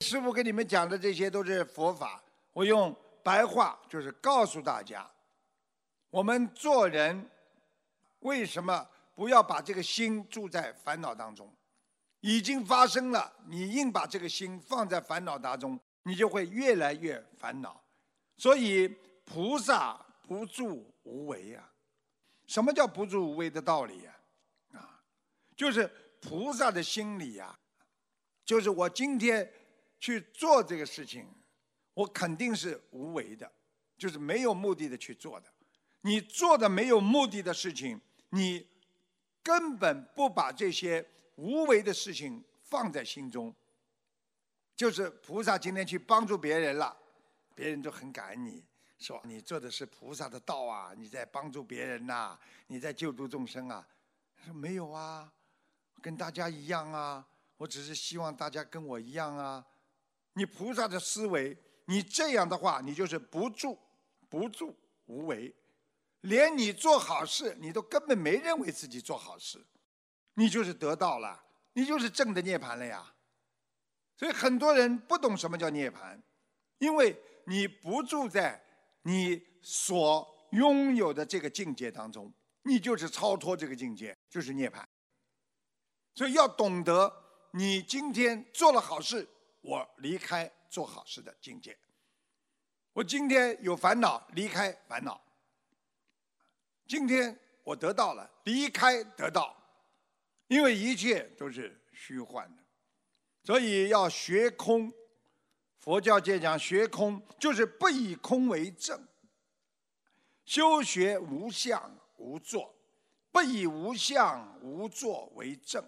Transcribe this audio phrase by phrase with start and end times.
[0.00, 5.08] 师傅跟你们讲的这些都是佛法，我用白话就是告诉大家，
[6.08, 7.28] 我们做人
[8.20, 11.52] 为什么不要把这个心住在烦恼当中？
[12.20, 17.80] 已经发生了，你硬把这个心放在烦恼当中，你就会越来越烦恼。
[18.36, 18.88] 所以
[19.24, 21.72] 菩萨不住无为啊！
[22.46, 24.16] 什么叫不住无为的道理呀？
[24.74, 25.00] 啊，
[25.56, 25.90] 就是
[26.20, 27.56] 菩萨的心里呀，
[28.44, 29.48] 就是我今天
[29.98, 31.26] 去做这个事情，
[31.94, 33.50] 我肯定是无为的，
[33.96, 35.48] 就是没有目的的去做的。
[36.02, 38.66] 你做的没有目的的事情，你
[39.42, 43.54] 根本不把这些无为的事情放在心中。
[44.76, 46.96] 就是菩萨今天去帮助别人了。
[47.54, 48.64] 别人都很感恩你，
[49.00, 52.38] 说你做的是菩萨的道啊，你在帮助别人呐，
[52.68, 53.84] 你在救度众生啊。
[54.44, 55.32] 说没有啊，
[56.00, 57.26] 跟大家一样啊，
[57.56, 59.66] 我只是希望大家跟我一样啊。
[60.38, 61.54] 你菩萨的思维，
[61.86, 63.76] 你这样的话，你就是不住
[64.28, 64.74] 不住
[65.06, 65.52] 无为，
[66.20, 69.66] 连你做好事，你都根本没认为自己做好事，
[70.34, 73.12] 你就是得到了，你就是正的涅槃了呀。
[74.16, 76.18] 所以很多人不懂什么叫涅槃，
[76.78, 77.20] 因为。
[77.50, 78.62] 你不住在
[79.04, 82.30] 你所拥有的这个境界当中，
[82.64, 84.84] 你就是超脱这个境界，就是涅槃。
[86.14, 87.10] 所以要懂得，
[87.52, 89.26] 你今天做了好事，
[89.60, 91.72] 我离开做好事的境界；
[92.92, 95.20] 我今天有烦恼，离开烦恼；
[96.86, 99.56] 今天我得到了，离开得到，
[100.46, 102.62] 因为一切都是虚幻的，
[103.44, 104.92] 所以要学空。
[105.76, 108.98] 佛教界讲学空，就是不以空为正；
[110.44, 112.74] 修学无相无作，
[113.30, 115.82] 不以无相无作为正；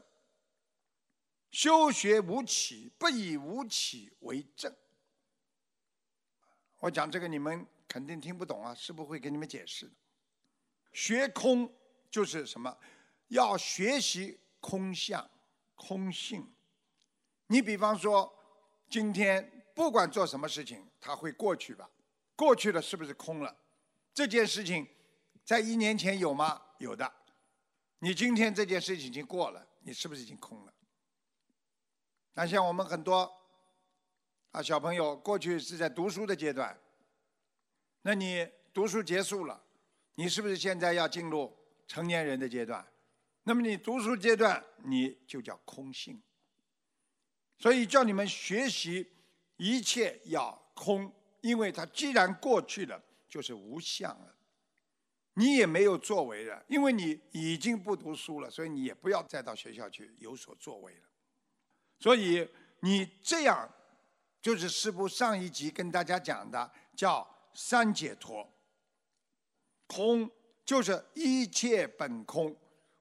[1.51, 4.75] 修学无起，不以无起为正。
[6.79, 9.93] 我讲这个你们肯定听不懂啊，是不会给你们解释的。
[10.93, 11.73] 学空
[12.11, 12.77] 就是什么？
[13.29, 15.31] 要学习空相、
[15.75, 16.53] 空性。
[17.47, 18.33] 你比方说，
[18.89, 19.57] 今天。
[19.73, 21.89] 不管做什么事情，它会过去吧？
[22.37, 23.57] 过去了是不是空了？
[24.13, 24.87] 这件事情
[25.43, 26.61] 在一年前有吗？
[26.79, 27.11] 有的。
[28.01, 30.75] 你今天这件事情已经过了，你是不是已经空了？
[32.35, 33.31] 那像我们很多
[34.53, 36.79] 啊小朋友，过去是在读书的阶段，
[38.03, 39.63] 那你读书结束了，
[40.15, 42.87] 你是不是现在要进入成年人的阶段？
[43.43, 46.21] 那么你读书阶段你就叫空性。
[47.59, 49.13] 所以叫你们学习。
[49.63, 51.13] 一切要空，
[51.43, 52.99] 因为它既然过去了，
[53.29, 54.35] 就是无相了。
[55.35, 61.10] 你也没有作为了，因为你已经不读书了，所以你也不要再到学校去有所作为了。
[62.01, 62.49] 所以
[62.81, 63.71] 你这样，
[64.41, 68.49] 就是师父上一集跟大家讲的，叫三解脱。
[69.87, 70.29] 空
[70.65, 72.57] 就是一切本空。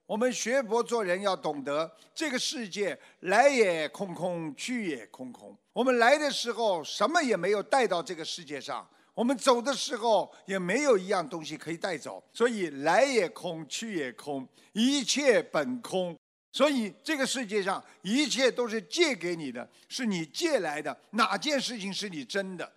[0.06, 5.56] 我们学佛做人要懂得，这个世界来也空空，去也空空。
[5.72, 12.24] 我们来的时候什么也没有带到这个世界上，我们走的时候也没有一样东西可以带走。
[12.34, 16.18] 所以来也空，去也空，一切本空。
[16.52, 21.00] 所以这个世界上一切都是借给你的，是你借来的。
[21.12, 22.72] 哪件事情是你真的？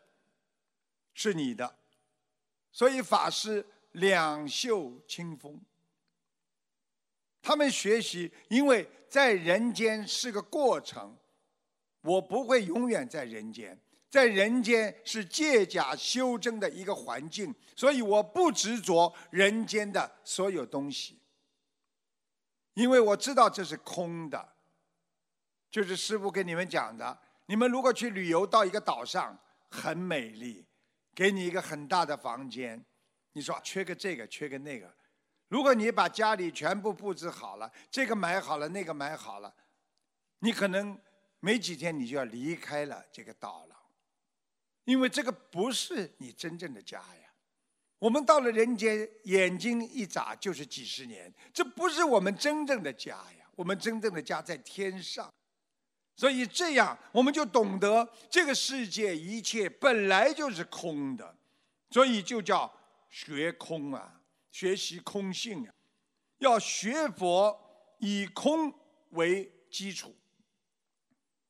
[1.14, 1.78] 是你的。
[2.70, 5.60] 所以法师两袖清风。
[7.40, 11.16] 他们学习，因为在人间是个过程，
[12.02, 13.76] 我不会永远在人间，
[14.08, 21.18] 在人间是借假修真的一个环境，所以我不执着人间的所有东西，
[22.74, 24.54] 因为我知道这是空的，
[25.70, 29.38] 就是师傅跟你们讲的，你们如果去旅游到一个岛上，
[29.70, 30.66] 很美丽，
[31.14, 32.82] 给你一个很大的房间，
[33.32, 34.94] 你说缺个这个，缺个那个。
[35.48, 39.54] 如果你把家里全部布置好了，这个买好了，那个买好了，
[40.38, 40.98] 你可能
[41.40, 43.76] 没几天你就要离开了这个岛了，
[44.84, 47.31] 因为这个不是你真正的家呀。
[48.02, 53.46] 我们到了人间，眼睛一眨就是几十年，这不是我们真正的家呀。
[53.54, 55.32] 我们真正的家在天上，
[56.16, 61.36] 所以这样我们就懂得这个世界一切本来就是空的，
[61.90, 62.68] 所以就叫
[63.08, 64.20] 学空啊。
[64.50, 65.72] 学习空性啊，
[66.38, 67.56] 要学佛
[68.00, 68.74] 以空
[69.10, 70.12] 为基础。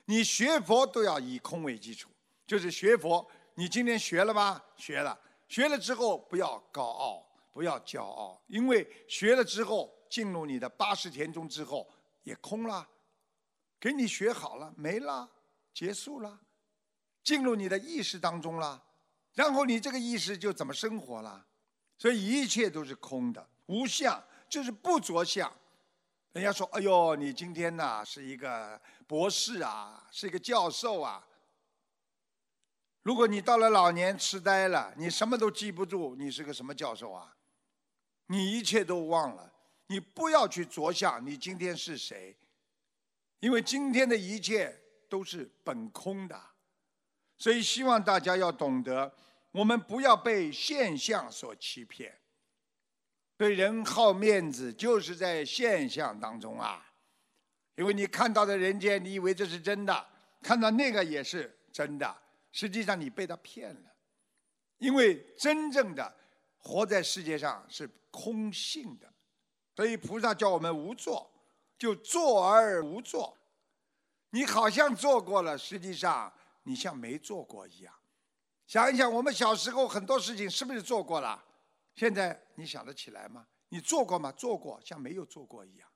[0.04, 2.10] 你学佛都要以空为基础，
[2.46, 3.26] 就是学佛。
[3.54, 4.62] 你今天学了吗？
[4.76, 5.18] 学了，
[5.52, 11.86] 学了之后不要高傲，不要骄傲，因为学了之后进入你的八十田中之后
[12.22, 12.88] 也空了，
[13.78, 15.28] 给你学好了没了，
[15.74, 16.40] 结束了，
[17.22, 18.82] 进入你的意识当中了，
[19.34, 21.46] 然后你这个意识就怎么生活了。
[21.98, 25.52] 所以一切都是空的，无相就是不着相。
[26.32, 31.22] 人家说：“哎呦，你今天呢是一个博士啊，是一个教授啊。
[33.02, 37.36] 如果你到了老年痴呆了，你什么都记不住，你是个什么教授啊？
[38.26, 39.52] 你一切都忘了。
[39.88, 42.36] 你不要去着想，你今天是谁？
[43.40, 46.40] 因为今天的一切都是本空的。
[47.36, 49.12] 所以希望大家要懂得，
[49.50, 52.20] 我们不要被现象所欺骗。”
[53.36, 56.94] 对人好面子，就是在现象当中啊，
[57.74, 60.06] 因为你看到的人间，你以为这是真的，
[60.40, 62.21] 看到那个也是真的，
[62.52, 63.92] 实际上你被他骗了。
[64.78, 66.16] 因为真正的
[66.58, 69.12] 活在世界上是空性的，
[69.74, 71.30] 所以菩萨叫我们无作，
[71.78, 73.36] 就坐而无作。
[74.30, 76.32] 你好像做过了，实际上
[76.62, 77.94] 你像没做过一样。
[78.66, 81.44] 想一想，我们小时候很多事情是不是做过了？
[81.94, 83.46] 现在你想得起来吗？
[83.68, 84.32] 你做过吗？
[84.32, 85.88] 做过，像没有做过一样。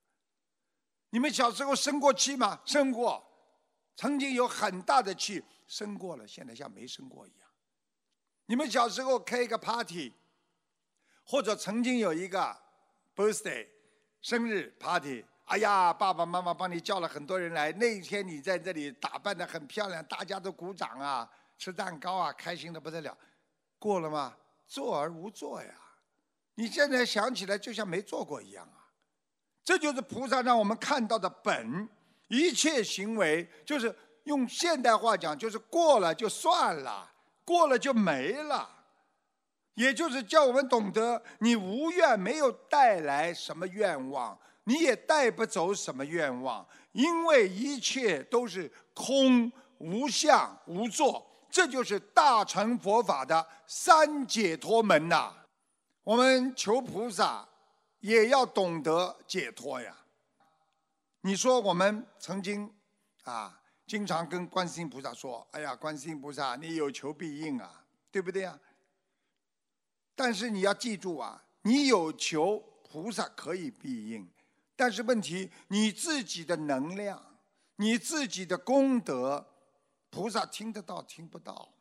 [1.11, 2.61] 你们小时候生过气吗？
[2.64, 3.26] 生过，
[3.97, 7.49] 曾经有很大的气，生过了，现在像没生过一样。
[8.47, 10.13] 你们小时候开一个 party，
[11.25, 12.57] 或者曾经有一个
[13.15, 13.67] birthday
[14.21, 21.29] 生日 party，哎呀，爸爸妈妈帮你叫了很多人来，那一天你在这里打扮的很漂亮，大家都鼓掌啊，
[21.59, 23.17] 吃蛋糕啊，开心的不得了。
[23.79, 24.37] 过了吗？
[24.67, 25.75] 做而无做呀。
[26.55, 28.91] 你现在想起来就像没做过一样啊！
[29.62, 31.89] 这就是菩萨让我们看到的本，
[32.29, 33.95] 一切行为就是
[34.26, 37.11] 用现代话讲，就是过了就算了，
[37.44, 38.70] 过了就没了。
[39.75, 55.32] 也就是叫我们懂得，你无愿没有带来什么愿望，你也带不走什么愿望，因为一切都是空、无相、无作，这就是大乘佛法的三解脱门呐。
[56.02, 57.46] 我们求菩萨，
[58.00, 59.94] 也要懂得解脱呀。
[61.20, 62.73] 你说我们曾经
[63.25, 63.56] 啊，
[63.87, 68.59] 经常跟观世音菩萨说：“哎呀，观世音菩萨，你有求必应啊，对不对呀？”
[70.17, 74.29] 但是你要记住啊，你有求，菩萨可以必应，
[74.75, 77.38] 但是问题你自己的能量、
[77.77, 79.47] 你自己的功德，
[80.11, 81.73] 菩萨听得到听不到。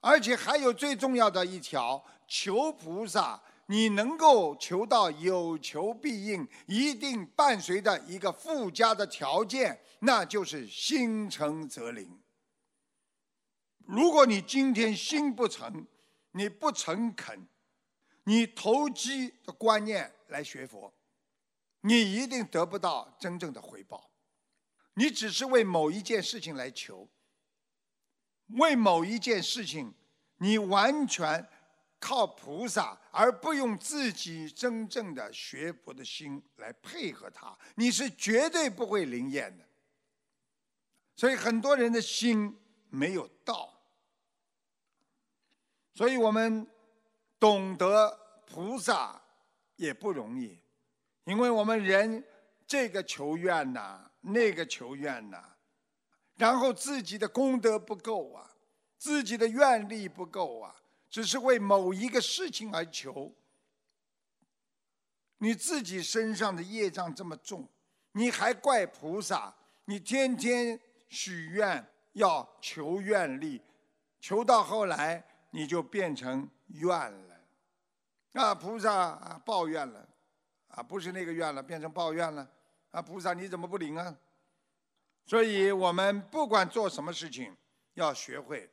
[0.00, 12.20] 而且还有最重要的一条，求菩萨，你能够求到有求必应，一定伴随着一个附加的条件，那就是心诚则灵。
[13.86, 15.86] 如果你今天心不诚，
[16.32, 17.46] 你不诚恳，
[18.24, 20.92] 你投机的观念来学佛，
[21.80, 24.10] 你一定得不到真正的回报。
[24.94, 27.08] 你只是为某一件事情来求。
[28.58, 29.94] 为某一件事情，
[30.38, 31.48] 你完全
[32.04, 39.64] 靠菩萨，而不用自己真正的学佛的心来配合他，你是绝对不会灵验的。
[41.16, 42.54] 所以很多人的心
[42.90, 43.72] 没有到，
[45.94, 46.66] 所以我们
[47.40, 49.18] 懂得菩萨
[49.76, 50.60] 也不容易，
[51.24, 52.22] 因为我们人
[52.66, 55.42] 这个求愿呐，那个求愿呐。
[56.36, 58.50] 然后自己的功德不够啊，
[58.98, 60.74] 自己的愿力不够啊，
[61.14, 63.32] 只是为某一个事情而求。
[65.38, 67.68] 你自己身上的业障这么重，
[68.10, 69.54] 你还怪菩萨？
[69.84, 73.62] 你天天许愿要求愿力，
[74.18, 77.40] 求到后来你就变成怨了。
[78.32, 80.08] 啊，菩萨抱怨了，
[80.66, 82.50] 啊不是那个愿了，变成抱怨了。
[82.90, 84.18] 啊，菩萨你怎么不灵啊？
[85.26, 87.56] 所以我们不管做什么事情，
[87.92, 88.68] 要学会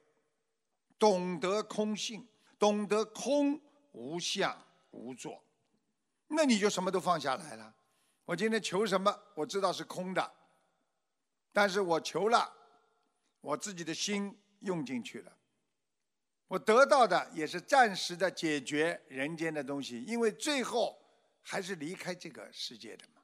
[0.97, 2.27] 懂得空性，
[2.61, 3.59] 懂得空
[3.93, 4.55] 无相
[4.91, 5.43] 无作，
[6.27, 7.73] 那你就什么都放下来了。
[8.23, 10.31] 我今天求什么，我知道是空的，
[11.51, 12.53] 但是我求了，
[13.39, 15.35] 我自己的心用进去了，
[16.47, 20.95] 我得到的也是暂时的解决人间的东西，因为最后
[21.41, 23.23] 还是离开这个世界的嘛。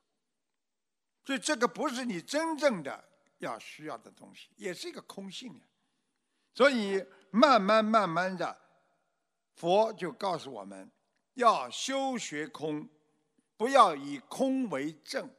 [1.23, 3.03] 所以这个不是你真正的。
[3.39, 5.61] 要需要的东西，也是一个空性啊。
[6.55, 8.59] 所以慢慢慢慢的，
[9.57, 10.89] 佛就告诉我们，
[11.33, 12.87] 要修学空，
[13.57, 15.29] 不要以空为正。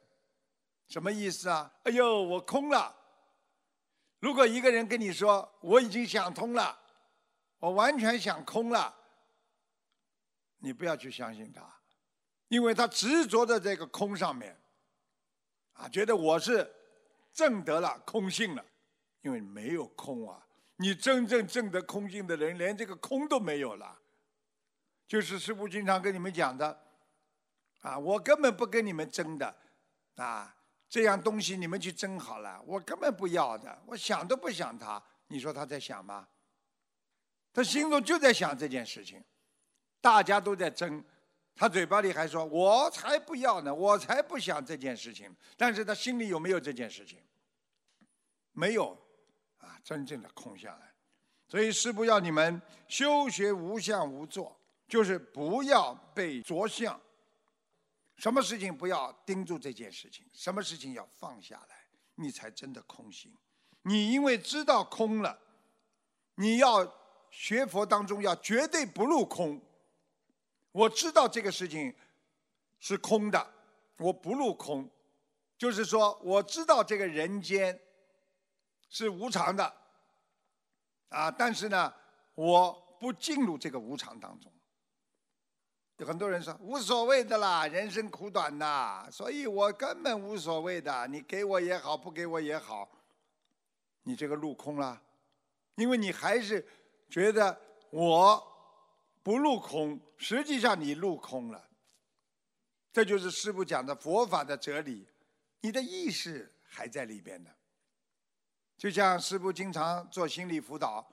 [0.88, 1.72] 什么意思啊？
[1.84, 2.94] 哎呦，我空了。
[4.18, 6.78] 如果一个人跟你说我已经想通了，
[7.58, 8.94] 我完全想空了，
[10.58, 11.80] 你不要去相信他，
[12.48, 14.60] 因为他执着在这个空上面，
[15.72, 16.74] 啊，觉得我是。
[17.30, 18.64] 证得了空性了，
[19.20, 20.44] 因为没有空啊，
[20.76, 23.97] 你真正证得空性的人，连这个空都没有了。
[25.08, 26.78] 就是师父经常跟你们讲的，
[27.80, 29.56] 啊，我根本不跟你们争的，
[30.16, 30.54] 啊，
[30.88, 35.02] 这样东西你们去争好了，我根本不要的，我想都不想他。
[35.28, 36.28] 你说他在想吗？
[37.52, 39.24] 他心中就在想这件事情，
[40.00, 41.02] 大家都在争，
[41.56, 47.18] 他嘴巴里还说：“我才不要呢，我才不想这件事情。”但是他心里有没有这件事情？
[48.52, 48.96] 没有，
[49.56, 50.94] 啊，真正的空下来。
[51.46, 54.57] 所以师父要你们修学无相无作，
[54.88, 57.00] 就是不要被着相，
[58.16, 63.32] 什么事情不要盯住这件事情，什么事情要放下来，你才真的空心。
[63.82, 65.38] 你因为知道空了，
[66.34, 66.94] 你要。
[67.30, 69.60] 学佛当中要绝对不入空。
[70.72, 71.94] 我知道这个事情
[72.80, 73.54] 是空的，
[73.98, 74.88] 我不入空，
[75.58, 77.78] 就是说我知道这个人间
[78.88, 79.74] 是无常的，
[81.10, 81.92] 啊，但是呢，
[82.34, 84.50] 我不进入这个无常当中。
[85.98, 92.88] 有很多人说无所谓的啦，人生苦短呐，所以我根本无所谓的，你给我也好，不给我也好，
[94.02, 95.00] 你这个入空了，
[95.76, 96.66] 因为你还是。
[97.10, 98.46] 觉得我
[99.22, 101.70] 不入空，实际上你入空了。
[102.92, 105.08] 这就是师父讲的佛法的哲理，
[105.62, 107.48] 你的意识还在里边呢。
[108.76, 111.10] 就像师父经常做心理辅导，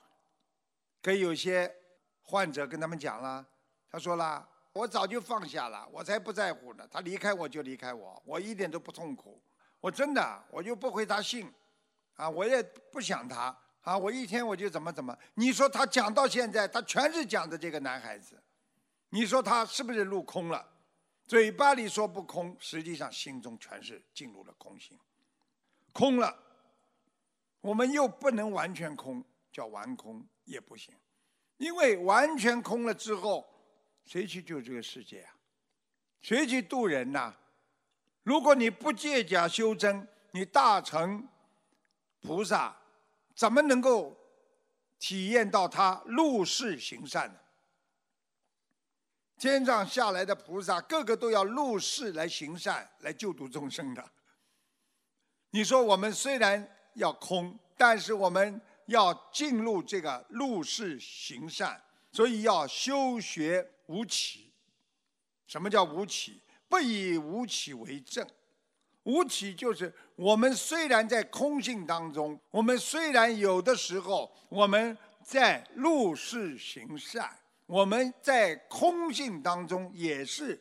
[1.01, 1.73] 跟有些
[2.21, 3.47] 患者跟他们讲了，
[3.89, 6.85] 他说了：“我早就放下了，我才不在乎呢。
[6.91, 9.41] 他离开我就离开我，我一点都不痛苦。
[9.79, 11.49] 我真的，我就不回他信，
[12.15, 15.17] 啊，我也不想他。”啊，我一天我就怎么怎么？
[15.35, 18.37] 你说他讲到现在，他全是讲的这个男孩子，
[19.11, 20.67] 你说他是不是入空了？
[21.25, 24.99] 嘴巴里说不空，实际上心中全是进入了空心，
[25.93, 26.37] 空了。
[27.61, 30.93] 我们又不能完全空，叫完空也不行，
[31.57, 33.47] 因为完全空了之后，
[34.05, 35.35] 谁去救这个世界啊？
[36.21, 37.33] 谁去渡人呐？
[38.23, 41.27] 如果你不借假修真，你大成
[42.21, 42.75] 菩萨。
[43.35, 44.17] 怎么能够
[44.97, 47.39] 体验到他入世行善呢？
[49.37, 54.11] 天上下来的菩萨，个个都要入世来行善，来救度众生的。
[55.49, 61.83] 你说我们虽然要空，但是我们要进入这个入世行善，
[62.13, 64.51] 所以要修学无起。
[65.47, 66.41] 什么叫无起？
[66.67, 68.27] 不以无起为正。
[69.03, 77.37] 无起就是我们虽然在空性当中，我们虽然有的时候我们在入世行善，
[77.67, 80.59] 我们在空性当中也是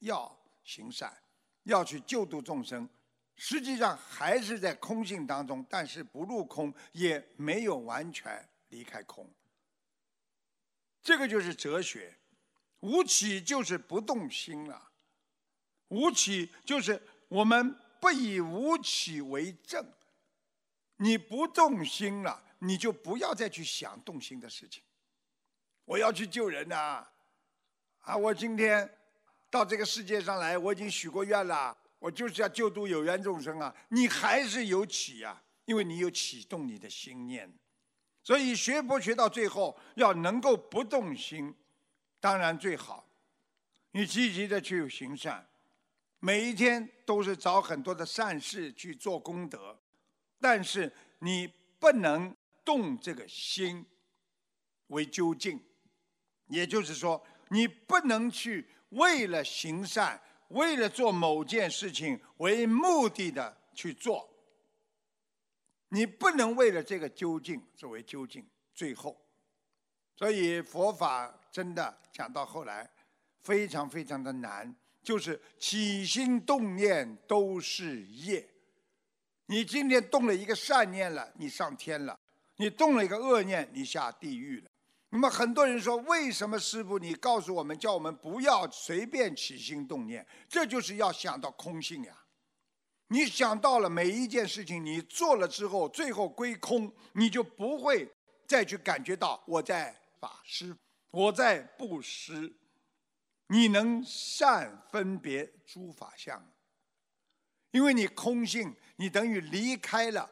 [0.00, 1.16] 要行善，
[1.62, 2.86] 要去救度众生，
[3.34, 9.26] 实际上还是在空性当中，但是不入空，也没有完全离开空。
[11.02, 12.14] 这个就是哲学，
[12.80, 14.90] 无起就是不动心了，
[15.88, 17.76] 无起就是我们。
[17.98, 19.84] 不以无起为正，
[20.98, 24.82] 你不动心了，你就不要再去想动心的事情。
[25.86, 27.04] 我要去救人呐，
[28.00, 28.14] 啊！
[28.14, 28.88] 我今天
[29.50, 33.74] 到这个世界上来，我已经许过愿了，我就是要救度有缘众生啊！
[33.88, 37.50] 你还是有起呀，因为你有启动你的心念。
[38.22, 41.52] 所以学佛学到最后，要能够不动心，
[42.26, 43.06] 当然最好，
[43.92, 45.48] 你积极的去行善。
[46.18, 49.78] 每一天都是找很多的善事去做功德，
[50.40, 51.46] 但是你
[51.78, 53.86] 不能动这个心
[54.88, 55.62] 为究竟，
[56.48, 64.28] 也就是说，你不能去为了行善、为了做某件事情为目的的去做，
[65.90, 68.44] 你不能为了这个究竟作为究竟。
[68.74, 69.16] 最后，
[70.16, 72.86] 所以佛法真的讲到后来，
[73.42, 74.76] 非常非常的难。
[75.02, 78.46] 就是起心动念都是业，
[79.46, 82.14] 你今天动了一个善念了，你上天了；
[82.56, 84.70] 你动了一个恶念，你下地狱了。
[85.08, 90.26] 那么很多人说，为什么师傅你告诉我们，叫我们不要随便起心动念？
[90.46, 92.14] 这就是要想到空性呀。
[93.06, 98.06] 你想到了每一件事情，你做了之后，最后归空，你就不会
[98.46, 100.76] 再去感觉到我在法师，
[101.16, 102.52] 我在布施。
[103.46, 106.44] 你能善分别诸法相，
[107.70, 110.28] 因为你空性，你等于离开了。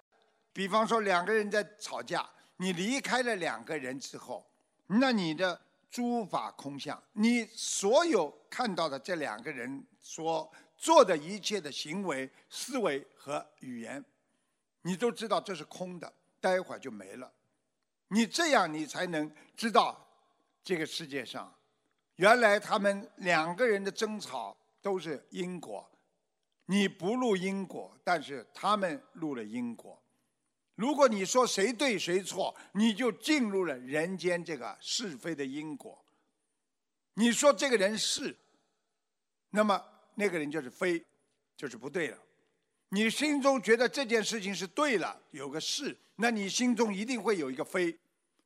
[0.53, 4.45] 比方说两个人在吵架，你离开了两个人之后，
[4.89, 14.05] 那你的诸法空相，你所有看到的这两个人所做的一切的行为、思维和语言，
[14.83, 17.33] 你都知道这是空的，待会儿就没了。
[18.09, 20.04] 你这样你才能知道
[20.65, 21.55] 这个世界上，
[22.17, 25.89] 原来他们两个人的争吵都是因果。
[26.67, 30.03] 你不入因果，但是他们入了因果。
[30.75, 36.03] 如果你说谁对谁错，你就进入了人间这个是非的因果。
[37.15, 38.35] 你说这个人是，
[39.51, 39.81] 那么
[40.15, 41.05] 那个人就是非，
[41.57, 42.19] 就是不对了。
[42.89, 47.97] 你心中觉得这件事情是对了，有个是，那你心中一定会有一个非。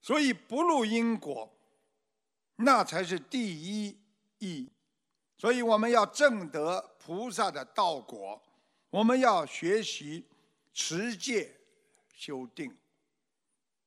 [0.02, 1.50] 所以不入因果，
[2.58, 3.98] 那才是第一
[4.38, 4.70] 义。
[5.36, 8.40] 所以我们要证得菩萨的道果，
[8.90, 10.24] 我们要学习
[10.72, 11.54] 持戒。
[12.12, 12.76] 修定，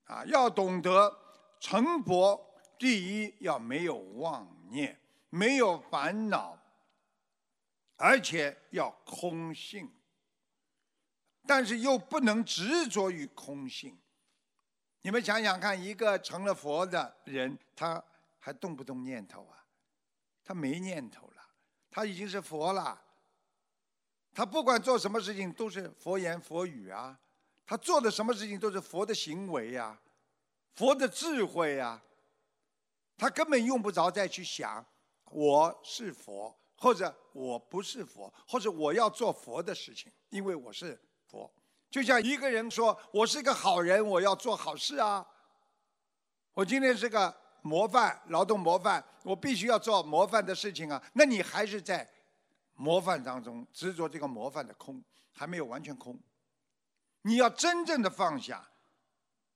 [0.06, 1.20] 啊，要懂得
[1.60, 2.50] 成佛。
[2.80, 4.98] 第一要没有妄念，
[5.30, 6.58] 没有烦恼，
[7.98, 9.92] 而且要空性。
[11.46, 14.00] 但是又不能执着于空性。
[15.01, 18.01] 你们想想看，一个成了佛的人，他
[18.41, 19.63] 还动不动念头啊？
[20.43, 21.41] 他没念头了，
[21.89, 23.01] 他已经是佛了。
[24.33, 27.17] 他不管做什么事情都是佛言佛语啊。
[27.63, 29.98] 他做的什么事情都是佛的行为呀，
[30.74, 32.01] 佛的智慧呀，
[33.15, 34.86] 他根本用不着再去想
[35.25, 41.50] 我是佛或者我不是佛或者我要做佛的事情，因为我是佛。
[41.89, 45.25] 就像一个人说我是个好人，我要做好事啊，
[46.53, 51.01] 我今天是个模范劳动模范，我必须要做模范的事情啊。
[51.13, 52.08] 那你还是在
[52.75, 56.20] 模范当中执着这个模范的空，还没有完全空。
[57.22, 58.68] 你要真正的放下，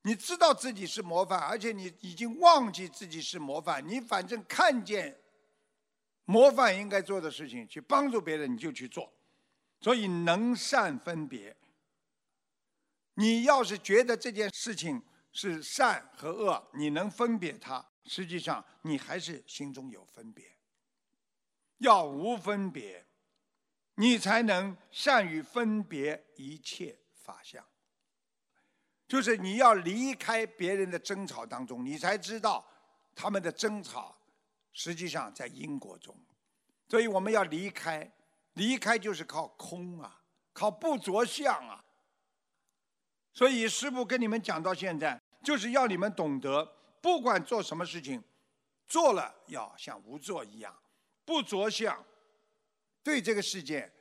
[0.04, 3.88] 你知道自己是模范，而且你已经忘记自己是模范。
[3.88, 5.20] 你反正看见
[6.26, 9.12] 模范应该做的事情，去帮助别人，你就去做。
[9.82, 11.56] 所以能善分别。
[13.16, 20.46] 你要是觉得这件事情是善和恶，你能分别它，实际上你还是心中有分别。
[21.80, 23.06] 要无分别，
[23.96, 26.98] 你才能善于分别一切。
[27.26, 27.66] 法相，
[29.08, 32.64] 就是你要离开别人的争吵当中，你才知道
[33.16, 34.16] 他们的争吵
[34.72, 36.16] 实际上在因果中。
[36.88, 38.10] 所以我们要离开，
[38.54, 40.22] 离开就是靠空啊，
[40.54, 41.84] 靠不着相啊。
[43.34, 46.72] 所以师父跟你们讲到现在，就是要你们懂得，
[47.06, 48.24] 不管做什么事情，
[48.88, 50.76] 做了要像无做一样，
[51.24, 52.04] 不着相，
[53.04, 53.94] 对这个世界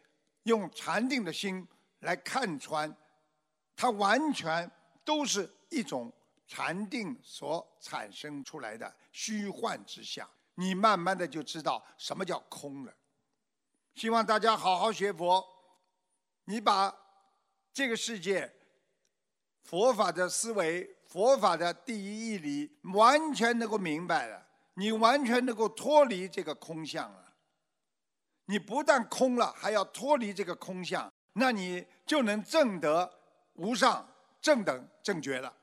[0.45, 2.97] 用禅定的心来看穿。
[3.77, 4.71] 它完全
[5.05, 6.11] 都是一种
[6.47, 12.95] 禅定所产生出来的虚幻之相，你慢慢的就知道什么叫空了。
[13.97, 15.47] 希望大家好好学佛，
[16.47, 16.97] 你把
[17.71, 18.51] 这个世界
[19.63, 27.25] 佛法的思维、佛法的第一义理完全能够明白了，你完全能够脱离这个空相了。
[28.47, 33.09] 你不但空了，还要脱离这个空相，那你就能证得。
[33.53, 34.05] 无上
[34.41, 35.55] 正等正觉了。